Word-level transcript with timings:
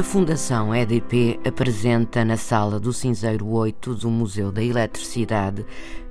A 0.00 0.02
Fundação 0.02 0.74
EDP 0.74 1.38
apresenta 1.46 2.24
na 2.24 2.38
Sala 2.38 2.80
do 2.80 2.90
Cinzeiro 2.90 3.46
8 3.46 3.96
do 3.96 4.08
Museu 4.08 4.50
da 4.50 4.64
Eletricidade 4.64 5.62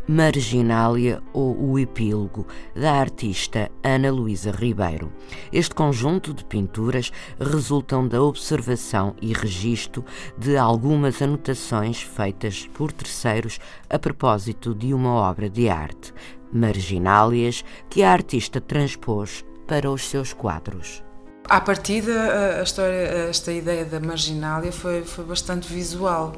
Marginália 0.07 1.23
ou 1.34 1.59
o 1.59 1.80
Epílogo, 1.80 2.45
da 2.75 2.94
artista 2.94 3.71
Ana 3.83 4.11
Luísa 4.11 4.52
Ribeiro. 4.52 5.11
Este 5.52 5.73
conjunto 5.73 6.35
de 6.35 6.45
pinturas 6.45 7.11
resultam 7.39 8.07
da 8.07 8.21
observação 8.21 9.16
e 9.20 9.33
registro 9.33 10.05
de 10.38 10.55
algumas 10.55 11.19
anotações 11.19 11.99
feitas 11.99 12.69
por 12.71 12.91
terceiros 12.91 13.59
a 13.89 13.97
propósito 13.97 14.75
de 14.75 14.94
uma 14.94 15.13
obra 15.13 15.49
de 15.49 15.67
arte, 15.67 16.13
Marginálias, 16.53 17.66
que 17.89 18.03
a 18.03 18.11
artista 18.11 18.61
transpôs 18.61 19.44
para 19.66 19.89
os 19.89 20.08
seus 20.08 20.31
quadros. 20.31 21.08
À 21.49 21.59
partida, 21.59 22.59
a 22.59 22.63
história, 22.63 23.27
esta 23.27 23.52
ideia 23.52 23.84
da 23.84 23.99
marginália 23.99 24.71
foi, 24.71 25.03
foi 25.03 25.26
bastante 25.26 25.67
visual, 25.73 26.35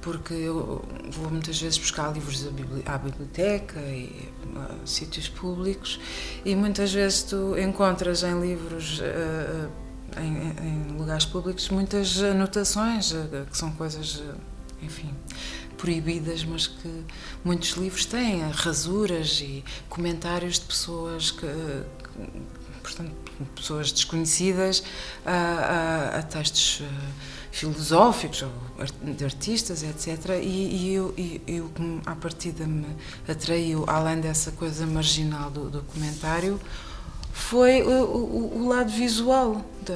porque 0.00 0.32
eu 0.34 0.84
vou 1.10 1.30
muitas 1.30 1.60
vezes 1.60 1.76
buscar 1.78 2.12
livros 2.12 2.46
à 2.86 2.96
biblioteca 2.96 3.80
e 3.80 4.28
a 4.54 4.86
sítios 4.86 5.28
públicos 5.28 5.98
e 6.44 6.54
muitas 6.54 6.92
vezes 6.92 7.24
tu 7.24 7.58
encontras 7.58 8.22
em 8.22 8.40
livros, 8.40 9.02
em, 10.16 10.64
em 10.64 10.96
lugares 10.96 11.24
públicos, 11.24 11.68
muitas 11.68 12.22
anotações, 12.22 13.12
que 13.50 13.58
são 13.58 13.72
coisas, 13.72 14.22
enfim, 14.80 15.12
proibidas, 15.76 16.44
mas 16.44 16.68
que 16.68 17.04
muitos 17.44 17.70
livros 17.70 18.06
têm, 18.06 18.48
rasuras 18.48 19.40
e 19.40 19.64
comentários 19.88 20.60
de 20.60 20.66
pessoas 20.66 21.32
que, 21.32 21.46
portanto, 22.82 23.12
pessoas 23.54 23.92
desconhecidas 23.92 24.82
a, 25.24 25.32
a, 25.32 26.18
a 26.18 26.22
textos 26.22 26.80
uh, 26.80 26.84
filosóficos 27.50 28.42
ou 28.42 28.50
de 29.14 29.24
artistas, 29.24 29.82
etc. 29.82 30.40
E, 30.42 30.46
e 30.46 30.94
eu, 30.94 31.14
e, 31.16 31.40
eu, 31.46 31.70
à 32.06 32.14
partida, 32.14 32.66
me 32.66 32.86
atraiu, 33.28 33.84
além 33.86 34.20
dessa 34.20 34.50
coisa 34.52 34.86
marginal 34.86 35.50
do 35.50 35.68
documentário, 35.70 36.60
foi 37.32 37.82
o, 37.82 38.04
o, 38.04 38.62
o 38.62 38.68
lado 38.68 38.90
visual, 38.90 39.64
de, 39.82 39.94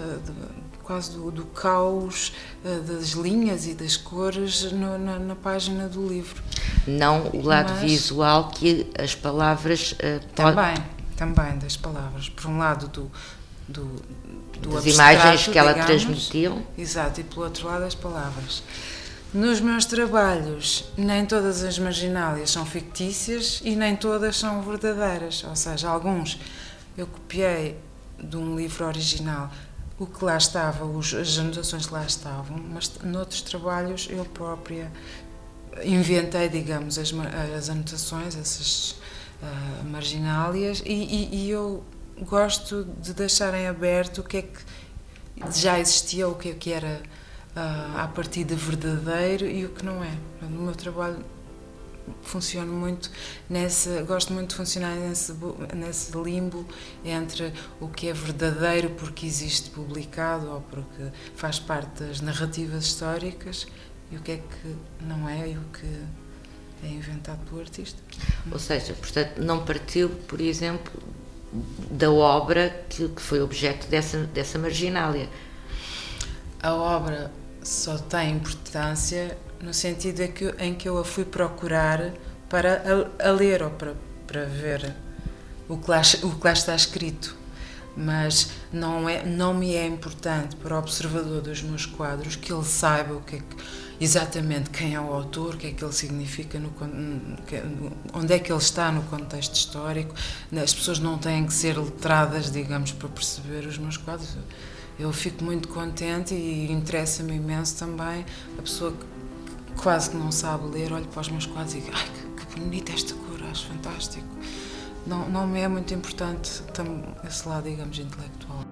quase 0.83 1.12
do, 1.12 1.31
do 1.31 1.45
caos 1.47 2.33
uh, 2.64 2.81
das 2.83 3.11
linhas 3.11 3.67
e 3.67 3.75
das 3.75 3.97
cores 3.97 4.70
no, 4.73 4.98
na, 4.98 5.19
na, 5.19 5.34
página 5.34 5.89
do 5.89 6.07
livro. 6.07 6.42
Não 6.87 7.29
o 7.33 7.42
lado 7.42 7.73
Mas, 7.73 7.83
visual 7.83 8.51
que 8.51 8.87
as 8.98 9.14
palavras. 9.14 9.92
Uh, 9.92 10.25
também, 10.34 10.75
também 11.17 11.59
das 11.59 11.77
palavras. 11.77 12.28
Por 12.28 12.47
um 12.47 12.59
lado, 12.59 12.89
do, 12.89 13.11
do, 13.69 13.84
do 14.61 14.77
As 14.77 14.86
imagens 14.86 15.48
que 15.48 15.58
ela 15.58 15.73
digamos, 15.73 15.86
transmitiu. 15.86 16.67
Exato, 16.77 17.20
e 17.20 17.25
pelo 17.25 17.45
outro 17.45 17.67
lado 17.67 17.84
as 17.84 17.95
palavras. 17.95 18.62
Nos 19.34 19.61
meus 19.61 19.84
trabalhos, 19.84 20.84
nem 20.97 21.27
todas 21.27 21.62
as 21.64 21.78
marginálias 21.78 22.50
são 22.50 22.64
fictícias 22.64 23.61
e 23.64 23.75
nem 23.75 23.97
todas 23.97 24.36
são 24.36 24.62
verdadeiras, 24.62 25.45
ou 25.45 25.56
seja, 25.56 25.89
alguns 25.89 26.39
eu 26.97 27.06
copiei 27.06 27.77
de 28.19 28.36
um 28.36 28.57
livro 28.57 28.86
original 28.86 29.51
o 29.98 30.07
que 30.07 30.24
lá 30.24 30.36
estava, 30.36 30.85
os, 30.85 31.14
as 31.14 31.39
anotações 31.39 31.86
que 31.86 31.95
lá 31.95 32.05
estavam, 32.05 32.58
mas 32.58 32.92
noutros 33.02 33.40
trabalhos 33.42 34.08
eu 34.11 34.24
própria 34.27 34.92
inventei, 35.83 36.48
digamos, 36.48 36.98
as, 36.98 37.13
as 37.57 37.70
anotações, 37.70 38.36
essas 38.36 38.96
uh, 39.42 39.85
marginálias, 39.85 40.83
e, 40.85 40.92
e, 40.92 41.47
e 41.47 41.51
eu 41.51 41.85
gosto 42.20 42.85
de 43.01 43.13
deixar 43.13 43.55
em 43.55 43.67
aberto 43.67 44.19
o 44.19 44.24
que 44.24 44.39
é 44.39 44.42
que 44.42 44.61
já 45.55 45.79
existia, 45.79 46.29
o 46.29 46.35
que 46.35 46.51
é 46.51 46.55
que 46.55 46.73
era 46.73 47.02
uh, 47.57 47.98
à 47.98 48.08
partida 48.08 48.55
verdadeiro 48.55 49.46
e 49.46 49.64
o 49.64 49.70
que 49.70 49.85
não 49.85 50.02
é. 50.02 50.13
No 50.42 50.63
meu 50.63 50.75
trabalho 50.75 51.19
funciono 52.23 52.73
muito 52.73 53.11
nessa, 53.48 54.02
gosto 54.02 54.33
muito 54.33 54.51
de 54.51 54.55
funcionar 54.57 54.95
nesse, 54.95 55.35
nesse 55.75 56.17
limbo 56.17 56.67
entre 57.05 57.52
o 57.80 57.89
que 57.89 58.08
é 58.08 58.13
verdadeiro 58.13 58.91
porque 58.91 59.27
existe 59.27 59.70
publicado 59.70 60.51
ou 60.51 60.61
porque 60.61 61.11
faz 61.35 61.58
parte 61.58 62.05
das 62.05 62.20
narrativas 62.20 62.85
históricas 62.85 63.67
e 64.11 64.17
o 64.17 64.20
que 64.20 64.33
é 64.33 64.36
que 64.36 65.05
não 65.05 65.29
é 65.29 65.51
e 65.51 65.57
o 65.57 65.64
que 65.73 66.05
é 66.83 66.89
inventado 66.89 67.39
pelo 67.47 67.61
artista. 67.61 67.98
Ou 68.51 68.59
seja, 68.59 68.95
portanto, 68.95 69.39
não 69.39 69.64
partiu, 69.64 70.09
por 70.09 70.41
exemplo, 70.41 70.92
da 71.91 72.11
obra 72.11 72.85
que, 72.89 73.09
que 73.09 73.23
foi 73.23 73.41
objeto 73.41 73.87
dessa, 73.89 74.19
dessa 74.25 74.59
marginália. 74.59 75.29
A 76.63 76.75
obra 76.75 77.31
só 77.63 77.97
tem 77.98 78.33
importância 78.33 79.37
no 79.61 79.73
sentido 79.73 80.20
em 80.20 80.33
que, 80.33 80.55
em 80.59 80.75
que 80.75 80.89
eu 80.89 80.98
a 80.98 81.05
fui 81.05 81.25
procurar 81.25 82.13
para 82.48 83.11
a, 83.20 83.29
a 83.29 83.31
ler 83.33 83.63
ou 83.63 83.70
para, 83.70 83.95
para 84.27 84.45
ver 84.45 84.95
o 85.69 85.77
que, 85.77 85.91
lá, 85.91 86.03
o 86.23 86.31
que 86.31 86.47
lá 86.47 86.53
está 86.53 86.75
escrito. 86.75 87.37
Mas 87.97 88.51
não, 88.70 89.08
é, 89.08 89.25
não 89.25 89.55
me 89.55 89.75
é 89.75 89.87
importante 89.87 90.55
para 90.57 90.75
o 90.75 90.79
observador 90.79 91.41
dos 91.41 91.63
meus 91.63 91.87
quadros 91.87 92.37
que 92.37 92.53
ele 92.53 92.64
saiba 92.64 93.14
o 93.14 93.23
que 93.23 93.37
é 93.37 93.39
que 93.39 93.57
exatamente 94.01 94.70
quem 94.70 94.95
é 94.95 95.01
o 95.01 95.12
autor, 95.12 95.55
o 95.55 95.58
que 95.58 95.68
é 95.68 95.70
que 95.73 95.84
ele 95.84 95.92
significa, 95.92 96.58
no, 96.58 96.73
onde 98.12 98.33
é 98.33 98.39
que 98.39 98.52
ele 98.52 98.61
está 98.61 98.90
no 98.92 99.02
contexto 99.05 99.55
histórico. 99.55 100.14
As 100.62 100.74
pessoas 100.74 100.98
não 100.98 101.18
têm 101.18 101.46
que 101.46 101.52
ser 101.52 101.79
letradas, 101.79 102.51
digamos, 102.51 102.92
para 102.92 103.08
perceber 103.08 103.67
os 103.67 103.79
meus 103.79 103.96
quadros. 103.96 104.36
Eu 104.98 105.12
fico 105.12 105.45
muito 105.45 105.68
contente 105.68 106.34
e 106.34 106.70
interessa-me 106.73 107.34
imenso 107.34 107.77
também 107.77 108.24
a 108.58 108.62
pessoa 108.62 108.92
que 108.92 109.17
quase 109.77 110.11
que 110.11 110.17
não 110.17 110.33
sabe 110.33 110.67
ler, 110.68 110.92
olha 110.92 111.05
para 111.05 111.20
os 111.20 111.28
meus 111.28 111.46
quadros 111.46 111.74
e 111.74 111.80
diz: 111.80 111.90
ai, 111.92 112.08
que, 112.36 112.46
que 112.46 112.61
bonita 112.61 112.92
esta 112.92 113.14
cor, 113.14 113.42
acho 113.51 113.67
fantástico. 113.67 114.27
Não, 115.07 115.28
não 115.28 115.46
me 115.46 115.61
é 115.61 115.68
muito 115.68 115.95
importante 115.95 116.63
esse 117.24 117.48
lado, 117.48 117.68
digamos, 117.68 117.98
intelectual. 117.98 118.64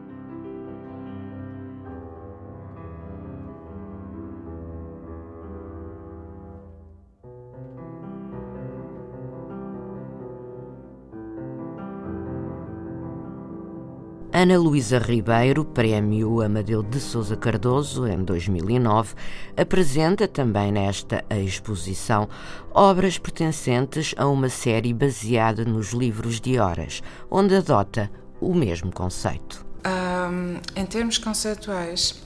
Ana 14.45 14.59
Luísa 14.59 14.99
Ribeiro, 14.99 15.65
Prémio 15.65 16.43
Amadeu 16.43 16.83
de 16.83 17.01
Souza 17.01 17.35
Cardoso, 17.35 18.07
em 18.07 18.23
2009, 18.23 19.15
apresenta 19.57 20.29
também 20.29 20.71
nesta 20.71 21.25
exposição 21.31 22.29
obras 22.71 23.17
pertencentes 23.17 24.15
a 24.19 24.27
uma 24.27 24.51
série 24.51 24.93
baseada 24.93 25.65
nos 25.65 25.95
livros 25.95 26.43
de 26.43 26.59
horas, 26.59 27.03
onde 27.31 27.57
adota 27.57 28.11
o 28.39 28.53
mesmo 28.55 28.93
conceito. 28.93 29.65
Um, 29.87 30.61
em 30.77 30.85
termos 30.85 31.17
conceituais, 31.17 32.23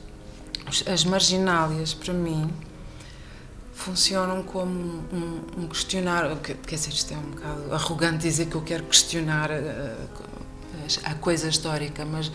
as 0.93 1.05
marginálias, 1.05 1.95
para 1.95 2.13
mim, 2.15 2.51
funcionam 3.73 4.43
como 4.43 5.05
um, 5.13 5.41
um 5.57 5.69
questionário. 5.69 6.37
Quer 6.39 6.57
dizer, 6.67 6.91
isto 6.91 7.15
é 7.15 7.17
um 7.17 7.31
bocado 7.31 7.73
arrogante 7.73 8.19
dizer 8.25 8.47
que 8.47 8.57
eu 8.57 8.63
quero 8.63 8.83
questionar. 8.83 9.53
Uh, 9.53 10.48
a 11.05 11.15
coisa 11.15 11.49
histórica, 11.49 12.05
mas 12.05 12.31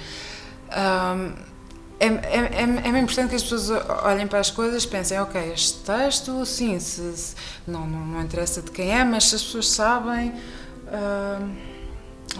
é, 1.99 2.07
é, 2.07 2.09
é, 2.09 2.95
é 2.95 2.99
importante 2.99 3.29
que 3.29 3.35
as 3.35 3.43
pessoas 3.43 3.69
olhem 4.03 4.27
para 4.27 4.39
as 4.39 4.51
coisas 4.51 4.85
pensem, 4.85 5.19
ok, 5.19 5.53
este 5.53 5.79
texto, 5.79 6.45
sim, 6.45 6.79
se, 6.79 7.15
se 7.15 7.35
não, 7.67 7.87
não, 7.87 8.05
não, 8.05 8.21
interessa 8.21 8.61
de 8.61 8.71
quem 8.71 8.91
é, 8.91 9.03
mas 9.03 9.29
se 9.29 9.35
as 9.35 9.43
pessoas 9.43 9.69
sabem, 9.69 10.33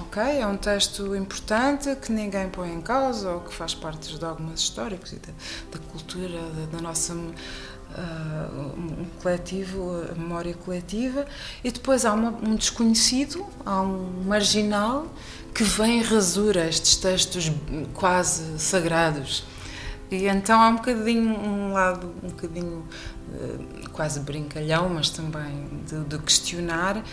ok, 0.02 0.22
é 0.22 0.46
um 0.46 0.58
texto 0.58 1.16
importante 1.16 1.96
que 1.96 2.12
ninguém 2.12 2.50
põe 2.50 2.74
em 2.74 2.82
causa 2.82 3.30
ou 3.30 3.42
que 3.42 3.54
faz 3.54 3.74
parte 3.74 4.10
dos 4.10 4.20
dogmas 4.20 4.60
históricos 4.60 5.14
e 5.14 5.16
da, 5.18 5.32
da 5.72 5.80
cultura, 5.92 6.40
da, 6.40 6.78
da 6.78 6.82
nossa 6.82 7.16
um 8.00 9.06
coletivo, 9.22 10.08
a 10.12 10.16
memória 10.16 10.54
coletiva, 10.54 11.26
e 11.64 11.72
depois 11.72 12.06
há 12.06 12.14
uma, 12.14 12.30
um 12.30 12.56
desconhecido, 12.56 13.46
há 13.66 13.82
um 13.82 14.24
marginal 14.26 15.08
que 15.54 15.64
vem 15.64 16.02
rasura 16.02 16.68
estes 16.68 16.96
textos 16.96 17.52
quase 17.94 18.60
sagrados. 18.60 19.46
E 20.10 20.28
então 20.28 20.62
há 20.62 20.70
um 20.70 20.76
bocadinho, 20.76 21.40
um 21.40 21.74
lado 21.74 22.14
um 22.24 22.30
bocadinho 22.30 22.86
uh, 23.30 23.90
quase 23.92 24.20
brincalhão, 24.20 24.90
mas 24.90 25.10
também 25.10 25.68
de, 25.88 26.04
de, 26.06 26.18
questionar 26.20 27.04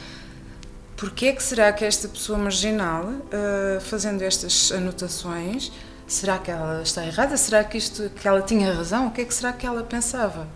porque 1.00 1.28
é 1.28 1.32
que 1.32 1.42
será 1.42 1.72
que 1.72 1.82
esta 1.82 2.06
pessoa 2.06 2.38
marginal, 2.38 3.04
uh, 3.06 3.80
fazendo 3.80 4.20
estas 4.20 4.70
anotações, 4.70 5.72
será 6.06 6.36
que 6.38 6.50
ela 6.50 6.82
está 6.82 7.06
errada? 7.06 7.38
Será 7.38 7.64
que, 7.64 7.78
isto, 7.78 8.10
que 8.10 8.28
ela 8.28 8.42
tinha 8.42 8.70
razão? 8.70 9.06
O 9.06 9.10
que 9.10 9.22
é 9.22 9.24
que 9.24 9.32
será 9.32 9.50
que 9.50 9.66
ela 9.66 9.82
pensava? 9.82 10.46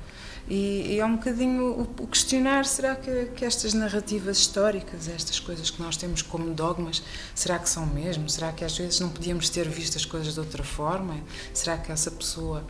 E, 0.48 0.94
e 0.94 1.00
é 1.00 1.04
um 1.04 1.16
bocadinho 1.16 1.64
o, 1.64 2.02
o 2.02 2.06
questionar: 2.06 2.66
será 2.66 2.94
que, 2.94 3.26
que, 3.34 3.44
estas 3.44 3.72
narrativas 3.72 4.38
históricas, 4.38 5.08
estas 5.08 5.38
coisas 5.38 5.70
que 5.70 5.82
nós 5.82 5.96
temos 5.96 6.20
como 6.20 6.52
dogmas, 6.52 7.02
será 7.34 7.58
que 7.58 7.68
são 7.68 7.86
mesmo? 7.86 8.28
Será 8.28 8.52
que 8.52 8.64
às 8.64 8.76
vezes 8.76 9.00
não 9.00 9.08
podíamos 9.08 9.48
ter 9.48 9.68
visto 9.68 9.96
as 9.96 10.04
coisas 10.04 10.34
de 10.34 10.40
outra 10.40 10.62
forma? 10.62 11.16
Será 11.52 11.78
que 11.78 11.90
essa 11.90 12.10
pessoa, 12.10 12.62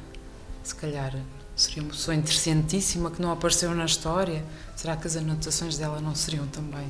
se 0.63 0.75
calhar, 0.75 1.15
seria 1.57 1.83
uma 1.83 1.91
pessoa 1.91 2.15
interessantíssima 2.15 3.11
que 3.11 3.21
não 3.21 3.33
apareceu 3.33 3.75
na 3.75 3.87
história? 3.87 4.45
Será 4.77 4.97
que 4.97 5.07
as 5.07 5.17
anotações 5.17 5.77
dela 5.77 6.01
não 6.01 6.15
seriam 6.15 6.47
também? 6.47 6.87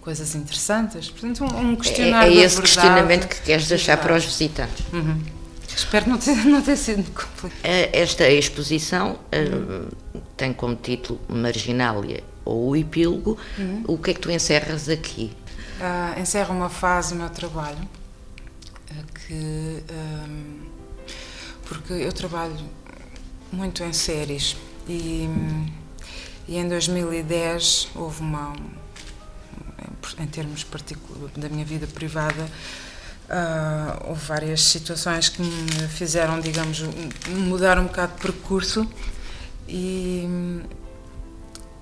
Coisas 0.00 0.34
interessantes, 0.34 1.10
portanto, 1.10 1.44
um, 1.44 1.72
um 1.72 1.76
questionário. 1.76 2.32
É, 2.32 2.36
é 2.36 2.44
esse 2.44 2.56
verdade, 2.56 2.62
questionamento 2.62 3.28
que 3.28 3.40
queres 3.42 3.68
deixar 3.68 3.96
para 3.98 4.16
os 4.16 4.24
visitantes. 4.24 4.84
Uhum. 4.92 5.38
Espero 5.76 6.10
não 6.10 6.18
ter, 6.18 6.34
não 6.44 6.62
ter 6.62 6.76
sido 6.76 7.04
complicado. 7.12 7.62
Esta 7.92 8.28
exposição 8.28 9.18
uhum. 9.32 9.88
Tem 10.38 10.52
como 10.52 10.76
título 10.76 11.20
Marginália 11.28 12.22
ou 12.44 12.68
o 12.68 12.76
Epílogo. 12.76 13.36
Uhum. 13.58 13.84
O 13.86 13.98
que 13.98 14.12
é 14.12 14.14
que 14.14 14.20
tu 14.20 14.30
encerras 14.30 14.88
aqui? 14.88 15.36
Uh, 15.80 16.20
encerro 16.20 16.54
uma 16.54 16.70
fase 16.70 17.12
do 17.12 17.20
meu 17.20 17.28
trabalho 17.28 17.78
uh, 17.78 19.04
que. 19.14 19.82
Um, 19.92 20.68
porque 21.64 21.92
eu 21.92 22.12
trabalho 22.12 22.56
muito 23.52 23.82
em 23.82 23.92
séries 23.92 24.56
e, 24.88 25.28
e 26.46 26.56
em 26.56 26.66
2010 26.66 27.90
houve 27.94 28.22
uma. 28.22 28.54
Em 30.18 30.26
termos 30.26 30.66
da 31.36 31.48
minha 31.48 31.64
vida 31.64 31.86
privada, 31.86 32.48
Uh, 33.28 34.08
houve 34.08 34.24
várias 34.24 34.62
situações 34.62 35.28
que 35.28 35.42
me 35.42 35.88
fizeram, 35.88 36.40
digamos, 36.40 36.82
mudar 37.28 37.78
um 37.78 37.84
bocado 37.84 38.14
de 38.14 38.22
percurso 38.22 38.88
e, 39.68 40.62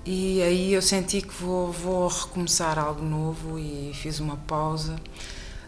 e 0.05 0.41
aí 0.41 0.73
eu 0.73 0.81
senti 0.81 1.21
que 1.21 1.33
vou, 1.33 1.71
vou 1.71 2.07
recomeçar 2.07 2.77
algo 2.77 3.03
novo 3.03 3.57
e 3.57 3.91
fiz 3.93 4.19
uma 4.19 4.37
pausa. 4.37 4.95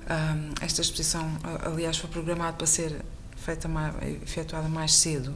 Uh, 0.06 0.54
esta 0.62 0.81
exposição, 0.81 1.30
aliás, 1.66 1.98
foi 1.98 2.10
programada 2.10 2.57
para 2.57 2.68
ser 2.68 3.01
feita 3.36 3.68
mais, 3.68 3.95
efetuada 4.24 4.68
mais 4.68 4.94
cedo, 4.94 5.36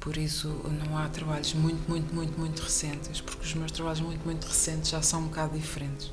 por 0.00 0.16
isso 0.16 0.48
não 0.84 0.98
há 0.98 1.08
trabalhos 1.08 1.54
muito, 1.54 1.88
muito, 1.88 2.12
muito, 2.12 2.38
muito 2.38 2.60
recentes, 2.60 3.20
porque 3.20 3.44
os 3.44 3.54
meus 3.54 3.70
trabalhos 3.70 4.00
muito, 4.00 4.24
muito 4.24 4.46
recentes 4.46 4.90
já 4.90 5.00
são 5.00 5.20
um 5.20 5.26
bocado 5.28 5.56
diferentes. 5.56 6.12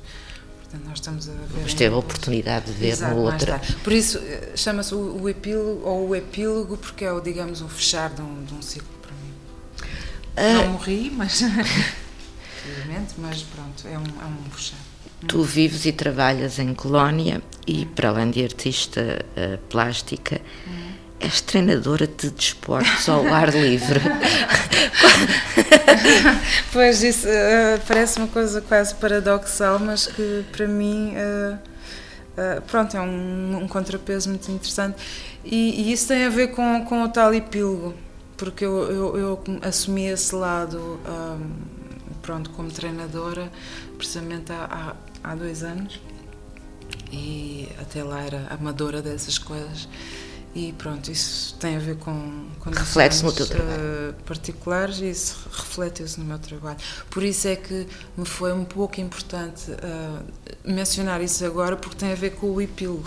Portanto, 0.60 0.88
nós 0.88 0.98
estamos 0.98 1.28
a 1.28 1.32
ver. 1.32 1.62
Mas 1.62 1.74
teve 1.74 1.92
a 1.92 1.98
oportunidade 1.98 2.66
de 2.66 2.72
ver 2.72 2.90
Exato, 2.90 3.16
no 3.16 3.22
outro. 3.22 3.52
Por 3.82 3.92
isso 3.92 4.18
eh, 4.18 4.52
chama-se 4.54 4.94
o, 4.94 5.22
o, 5.22 5.28
epílogo 5.28 5.84
ou 5.84 6.08
o 6.08 6.14
epílogo 6.14 6.76
porque 6.76 7.04
é 7.04 7.12
o, 7.12 7.20
digamos, 7.20 7.60
o 7.60 7.68
fechar 7.68 8.10
de 8.10 8.22
um, 8.22 8.44
de 8.44 8.54
um 8.54 8.62
ciclo. 8.62 8.99
Não 10.40 10.72
morri, 10.72 11.12
mas 11.14 11.42
infelizmente, 11.42 13.14
mas 13.18 13.42
pronto, 13.42 13.86
é 13.86 13.98
um, 13.98 14.02
é 14.02 14.26
um. 14.26 15.26
Tu 15.26 15.42
vives 15.42 15.84
e 15.84 15.92
trabalhas 15.92 16.58
em 16.58 16.74
Colónia 16.74 17.42
e, 17.66 17.84
para 17.84 18.08
além 18.08 18.30
de 18.30 18.42
artista 18.42 19.24
uh, 19.36 19.58
plástica, 19.68 20.40
hum 20.66 20.90
és 21.20 21.40
treinadora 21.42 22.06
de 22.06 22.30
desportos 22.30 23.08
ao 23.08 23.26
ar 23.32 23.52
livre. 23.54 24.00
pois, 26.72 27.02
isso 27.02 27.28
uh, 27.28 27.80
parece 27.86 28.18
uma 28.18 28.28
coisa 28.28 28.60
quase 28.62 28.94
paradoxal, 28.94 29.78
mas 29.78 30.06
que 30.06 30.44
para 30.50 30.66
mim, 30.66 31.14
uh, 31.14 31.58
pronto, 32.66 32.96
é 32.96 33.00
um, 33.00 33.58
um, 33.62 33.68
contrapeso 33.68 34.30
muito 34.30 34.50
interessante. 34.50 34.96
E, 35.44 35.82
e, 35.82 35.92
isso 35.92 36.08
tem 36.08 36.24
a 36.24 36.30
ver 36.30 36.48
com, 36.48 36.84
com 36.86 37.02
o 37.02 37.08
tal 37.08 37.34
epílogo, 37.34 37.94
porque 38.40 38.64
eu, 38.64 38.90
eu, 38.90 39.16
eu 39.18 39.44
assumi 39.60 40.06
esse 40.06 40.34
lado, 40.34 40.98
um, 41.06 41.50
pronto, 42.22 42.48
como 42.50 42.70
treinadora, 42.70 43.52
precisamente 43.98 44.50
há, 44.50 44.96
há, 45.22 45.30
há 45.30 45.34
dois 45.34 45.62
anos. 45.62 46.00
E 47.12 47.68
até 47.78 48.02
lá 48.02 48.22
era 48.22 48.46
amadora 48.50 49.02
dessas 49.02 49.36
coisas 49.36 49.86
e 50.54 50.72
pronto, 50.72 51.12
isso 51.12 51.54
tem 51.60 51.76
a 51.76 51.78
ver 51.78 51.96
com 51.96 52.48
condições 52.58 53.22
no 53.22 53.32
teu 53.32 53.46
uh, 53.46 54.12
particulares 54.26 54.98
e 54.98 55.10
isso 55.10 55.48
reflete-se 55.52 56.18
no 56.18 56.26
meu 56.26 56.38
trabalho. 56.38 56.78
Por 57.08 57.22
isso 57.22 57.46
é 57.46 57.54
que 57.54 57.86
me 58.16 58.24
foi 58.24 58.52
um 58.52 58.64
pouco 58.64 59.00
importante 59.00 59.70
uh, 59.70 60.24
mencionar 60.64 61.22
isso 61.22 61.44
agora, 61.44 61.76
porque 61.76 61.96
tem 61.96 62.10
a 62.10 62.16
ver 62.16 62.30
com 62.30 62.48
o 62.48 62.60
epílogo. 62.60 63.04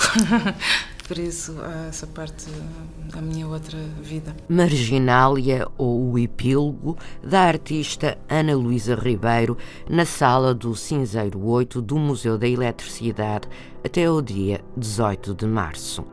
Isso, 1.18 1.54
uh, 1.54 1.88
essa 1.90 2.08
parte 2.08 2.46
da 3.14 3.22
minha 3.22 3.48
outra 3.48 3.78
vida. 4.02 4.36
Marginália 4.50 5.68
ou 5.78 6.12
o 6.12 6.20
epílogo 6.20 6.98
da 7.24 7.42
artista 7.42 8.18
Ana 8.30 8.56
Luísa 8.56 8.96
Ribeiro 8.96 9.58
na 9.90 10.06
sala 10.06 10.54
do 10.54 10.76
Cinzeiro 10.76 11.46
8 11.46 11.82
do 11.82 11.98
Museu 11.98 12.38
da 12.38 12.48
Eletricidade 12.48 13.48
até 13.84 14.10
o 14.10 14.22
dia 14.22 14.64
18 14.78 15.36
de 15.36 15.46
março. 15.46 16.13